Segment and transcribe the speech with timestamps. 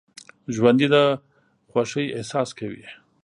[0.55, 0.95] ژوندي د
[1.69, 2.85] خوښۍ احساس کوي